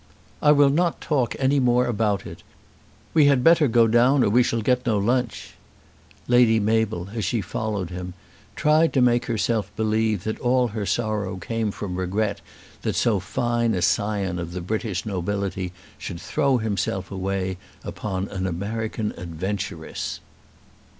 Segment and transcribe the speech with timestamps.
[0.41, 2.41] "I will not talk any more about it.
[3.13, 5.53] We had better go down or we shall get no lunch."
[6.27, 8.15] Lady Mabel, as she followed him,
[8.55, 12.41] tried to make herself believe that all her sorrow came from regret
[12.81, 18.47] that so fine a scion of the British nobility should throw himself away upon an
[18.47, 20.19] American adventuress.